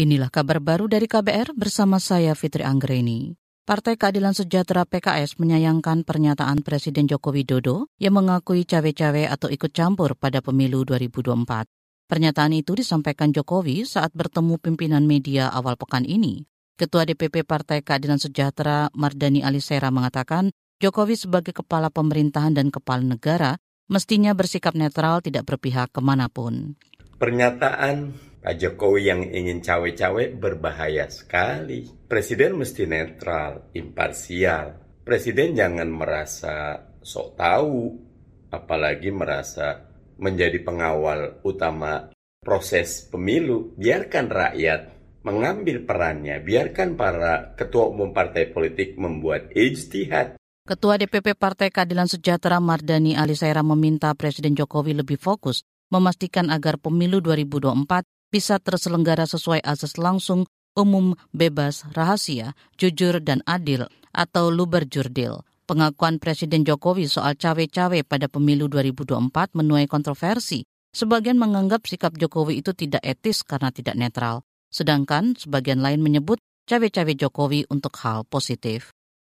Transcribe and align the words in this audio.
Inilah 0.00 0.32
kabar 0.32 0.64
baru 0.64 0.88
dari 0.88 1.04
KBR 1.04 1.52
bersama 1.52 2.00
saya 2.00 2.32
Fitri 2.32 2.64
Anggreni. 2.64 3.36
Partai 3.68 4.00
Keadilan 4.00 4.32
Sejahtera 4.32 4.88
PKS 4.88 5.36
menyayangkan 5.36 6.08
pernyataan 6.08 6.64
Presiden 6.64 7.04
Joko 7.04 7.36
Widodo 7.36 7.84
yang 8.00 8.16
mengakui 8.16 8.64
cawe-cawe 8.64 9.28
atau 9.28 9.52
ikut 9.52 9.68
campur 9.76 10.16
pada 10.16 10.40
pemilu 10.40 10.88
2024. 10.88 11.68
Pernyataan 12.08 12.52
itu 12.56 12.72
disampaikan 12.80 13.28
Jokowi 13.28 13.84
saat 13.84 14.16
bertemu 14.16 14.56
pimpinan 14.56 15.04
media 15.04 15.52
awal 15.52 15.76
pekan 15.76 16.08
ini. 16.08 16.48
Ketua 16.80 17.04
DPP 17.04 17.44
Partai 17.44 17.84
Keadilan 17.84 18.16
Sejahtera 18.16 18.88
Mardani 18.96 19.44
Alisera 19.44 19.92
mengatakan 19.92 20.48
Jokowi 20.80 21.20
sebagai 21.20 21.52
kepala 21.52 21.92
pemerintahan 21.92 22.56
dan 22.56 22.72
kepala 22.72 23.04
negara 23.04 23.60
mestinya 23.92 24.32
bersikap 24.32 24.72
netral 24.72 25.20
tidak 25.20 25.44
berpihak 25.44 25.92
ke 25.92 26.00
mana 26.00 26.32
pun. 26.32 26.80
Pernyataan 27.20 28.29
Pak 28.40 28.56
Jokowi 28.56 29.04
yang 29.04 29.20
ingin 29.20 29.60
cawe-cawe 29.60 30.32
berbahaya 30.32 31.12
sekali. 31.12 31.84
Presiden 32.08 32.56
mesti 32.56 32.88
netral, 32.88 33.68
imparsial. 33.76 34.80
Presiden 35.04 35.52
jangan 35.52 35.92
merasa 35.92 36.88
sok 37.04 37.36
tahu, 37.36 38.00
apalagi 38.48 39.12
merasa 39.12 39.84
menjadi 40.16 40.56
pengawal 40.64 41.44
utama 41.44 42.08
proses 42.40 43.04
pemilu. 43.12 43.76
Biarkan 43.76 44.32
rakyat 44.32 44.80
mengambil 45.20 45.84
perannya, 45.84 46.40
biarkan 46.40 46.96
para 46.96 47.52
ketua 47.60 47.92
umum 47.92 48.16
partai 48.16 48.48
politik 48.48 48.96
membuat 48.96 49.52
ijtihad. 49.52 50.40
Ketua 50.64 50.96
DPP 50.96 51.36
Partai 51.36 51.68
Keadilan 51.68 52.08
Sejahtera 52.08 52.56
Mardani 52.56 53.20
Alisera 53.20 53.60
meminta 53.60 54.16
Presiden 54.16 54.56
Jokowi 54.56 54.96
lebih 54.96 55.20
fokus 55.20 55.60
memastikan 55.92 56.48
agar 56.48 56.80
pemilu 56.80 57.20
2024 57.20 58.19
bisa 58.30 58.62
terselenggara 58.62 59.26
sesuai 59.26 59.60
asas 59.66 59.98
langsung, 59.98 60.46
umum, 60.78 61.18
bebas, 61.34 61.84
rahasia, 61.92 62.54
jujur, 62.78 63.18
dan 63.20 63.42
adil 63.44 63.90
atau 64.14 64.48
luber 64.48 64.86
jurdil. 64.86 65.42
Pengakuan 65.66 66.18
Presiden 66.18 66.66
Jokowi 66.66 67.06
soal 67.06 67.38
cawe-cawe 67.38 68.02
pada 68.02 68.26
pemilu 68.26 68.66
2024 68.66 69.54
menuai 69.54 69.86
kontroversi. 69.86 70.66
Sebagian 70.90 71.38
menganggap 71.38 71.86
sikap 71.86 72.18
Jokowi 72.18 72.58
itu 72.58 72.74
tidak 72.74 73.02
etis 73.06 73.46
karena 73.46 73.70
tidak 73.70 73.94
netral. 73.94 74.42
Sedangkan 74.70 75.38
sebagian 75.38 75.78
lain 75.78 76.02
menyebut 76.02 76.42
cawe-cawe 76.66 77.12
Jokowi 77.14 77.70
untuk 77.70 77.94
hal 78.02 78.26
positif. 78.26 78.90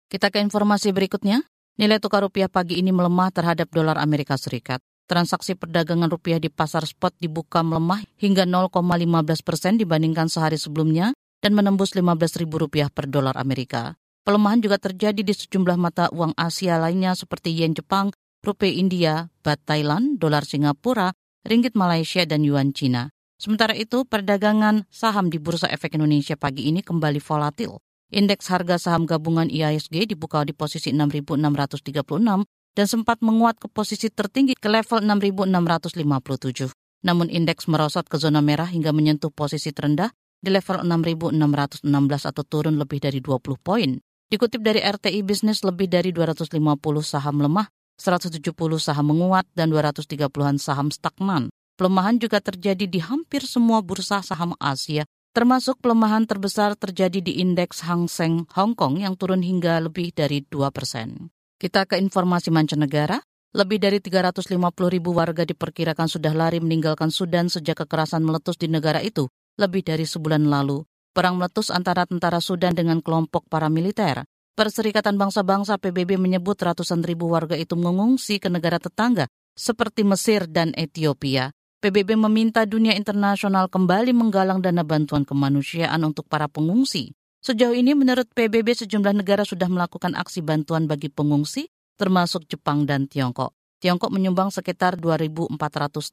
Kita 0.08 0.32
ke 0.32 0.40
informasi 0.40 0.92
berikutnya. 0.92 1.44
Nilai 1.80 2.00
tukar 2.00 2.20
rupiah 2.20 2.52
pagi 2.52 2.76
ini 2.76 2.92
melemah 2.92 3.32
terhadap 3.32 3.72
dolar 3.72 3.96
Amerika 3.96 4.36
Serikat. 4.36 4.84
Transaksi 5.12 5.52
perdagangan 5.52 6.08
rupiah 6.08 6.40
di 6.40 6.48
pasar 6.48 6.88
spot 6.88 7.12
dibuka 7.20 7.60
melemah 7.60 8.00
hingga 8.16 8.48
0,15 8.48 9.44
persen 9.44 9.76
dibandingkan 9.76 10.32
sehari 10.32 10.56
sebelumnya 10.56 11.12
dan 11.44 11.52
menembus 11.52 11.92
15 11.92 12.16
ribu 12.40 12.64
rupiah 12.64 12.88
per 12.88 13.12
dolar 13.12 13.36
Amerika. 13.36 13.92
Pelemahan 14.24 14.64
juga 14.64 14.80
terjadi 14.80 15.20
di 15.20 15.36
sejumlah 15.36 15.76
mata 15.76 16.08
uang 16.16 16.32
Asia 16.32 16.80
lainnya 16.80 17.12
seperti 17.12 17.52
yen 17.52 17.76
Jepang, 17.76 18.08
rupiah 18.40 18.72
India, 18.72 19.14
bat 19.44 19.60
Thailand, 19.68 20.16
dolar 20.16 20.48
Singapura, 20.48 21.12
ringgit 21.44 21.76
Malaysia, 21.76 22.24
dan 22.24 22.40
yuan 22.40 22.72
Cina. 22.72 23.12
Sementara 23.36 23.76
itu, 23.76 24.08
perdagangan 24.08 24.88
saham 24.88 25.28
di 25.28 25.36
Bursa 25.36 25.68
Efek 25.68 25.92
Indonesia 26.00 26.40
pagi 26.40 26.72
ini 26.72 26.80
kembali 26.80 27.20
volatil. 27.20 27.76
Indeks 28.08 28.48
harga 28.48 28.80
saham 28.80 29.04
gabungan 29.04 29.52
IISG 29.52 30.08
dibuka 30.08 30.40
di 30.48 30.56
posisi 30.56 30.88
6.636 30.88 32.48
dan 32.72 32.88
sempat 32.88 33.20
menguat 33.20 33.60
ke 33.60 33.68
posisi 33.68 34.08
tertinggi 34.08 34.56
ke 34.56 34.68
level 34.68 35.04
6.657. 35.04 36.72
Namun 37.02 37.28
indeks 37.28 37.66
merosot 37.66 38.06
ke 38.06 38.16
zona 38.16 38.38
merah 38.38 38.70
hingga 38.70 38.94
menyentuh 38.94 39.34
posisi 39.34 39.74
terendah 39.74 40.14
di 40.42 40.50
level 40.50 40.82
6.616 40.86 41.86
atau 42.26 42.42
turun 42.46 42.78
lebih 42.78 42.98
dari 43.02 43.22
20 43.22 43.58
poin. 43.62 43.98
Dikutip 44.32 44.64
dari 44.64 44.80
RTI 44.80 45.20
Bisnis 45.22 45.60
lebih 45.60 45.92
dari 45.92 46.08
250 46.08 46.56
saham 47.04 47.44
lemah, 47.44 47.68
170 48.00 48.40
saham 48.80 49.12
menguat, 49.12 49.44
dan 49.52 49.68
230-an 49.68 50.56
saham 50.56 50.88
stagnan. 50.88 51.52
Pelemahan 51.76 52.16
juga 52.16 52.40
terjadi 52.40 52.88
di 52.88 53.00
hampir 53.02 53.44
semua 53.44 53.84
bursa 53.84 54.24
saham 54.24 54.56
Asia, 54.56 55.04
termasuk 55.36 55.80
pelemahan 55.84 56.24
terbesar 56.24 56.76
terjadi 56.80 57.20
di 57.20 57.44
indeks 57.44 57.84
Hang 57.84 58.08
Seng 58.08 58.48
Hong 58.56 58.72
Kong 58.72 59.00
yang 59.00 59.20
turun 59.20 59.44
hingga 59.44 59.84
lebih 59.84 60.16
dari 60.16 60.44
2 60.48 60.72
persen. 60.72 61.28
Kita 61.62 61.86
ke 61.86 61.94
informasi 61.94 62.50
mancanegara. 62.50 63.22
Lebih 63.54 63.78
dari 63.78 64.02
350 64.02 64.58
ribu 64.90 65.14
warga 65.14 65.46
diperkirakan 65.46 66.10
sudah 66.10 66.34
lari 66.34 66.58
meninggalkan 66.58 67.14
Sudan 67.14 67.46
sejak 67.46 67.86
kekerasan 67.86 68.26
meletus 68.26 68.58
di 68.58 68.66
negara 68.66 68.98
itu 68.98 69.30
lebih 69.54 69.86
dari 69.86 70.02
sebulan 70.02 70.42
lalu. 70.50 70.82
Perang 71.14 71.38
meletus 71.38 71.70
antara 71.70 72.02
tentara 72.02 72.42
Sudan 72.42 72.74
dengan 72.74 72.98
kelompok 72.98 73.46
paramiliter. 73.46 74.26
Perserikatan 74.58 75.14
Bangsa-Bangsa 75.14 75.78
PBB 75.78 76.18
menyebut 76.18 76.58
ratusan 76.58 77.06
ribu 77.06 77.30
warga 77.30 77.54
itu 77.54 77.78
mengungsi 77.78 78.42
ke 78.42 78.50
negara 78.50 78.82
tetangga 78.82 79.30
seperti 79.54 80.02
Mesir 80.02 80.50
dan 80.50 80.74
Ethiopia. 80.74 81.54
PBB 81.78 82.18
meminta 82.18 82.66
dunia 82.66 82.98
internasional 82.98 83.70
kembali 83.70 84.10
menggalang 84.10 84.58
dana 84.58 84.82
bantuan 84.82 85.22
kemanusiaan 85.22 86.02
untuk 86.02 86.26
para 86.26 86.50
pengungsi. 86.50 87.14
Sejauh 87.42 87.74
ini 87.74 87.90
menurut 87.98 88.30
PBB 88.30 88.70
sejumlah 88.70 89.18
negara 89.18 89.42
sudah 89.42 89.66
melakukan 89.66 90.14
aksi 90.14 90.46
bantuan 90.46 90.86
bagi 90.86 91.10
pengungsi, 91.10 91.66
termasuk 91.98 92.46
Jepang 92.46 92.86
dan 92.86 93.10
Tiongkok. 93.10 93.50
Tiongkok 93.82 94.14
menyumbang 94.14 94.54
sekitar 94.54 94.94
2.400 94.94 95.58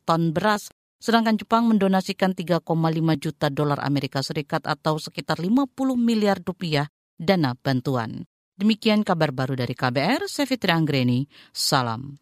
ton 0.02 0.34
beras, 0.34 0.74
sedangkan 0.98 1.38
Jepang 1.38 1.70
mendonasikan 1.70 2.34
3,5 2.34 2.66
juta 3.22 3.54
dolar 3.54 3.78
Amerika 3.86 4.26
Serikat 4.26 4.66
atau 4.66 4.98
sekitar 4.98 5.38
50 5.38 5.70
miliar 6.02 6.42
rupiah 6.42 6.90
dana 7.14 7.54
bantuan. 7.54 8.26
Demikian 8.58 9.06
kabar 9.06 9.30
baru 9.30 9.54
dari 9.54 9.78
KBR, 9.78 10.26
saya 10.26 10.50
Fitri 10.50 10.74
Anggreni, 10.74 11.30
salam. 11.54 12.18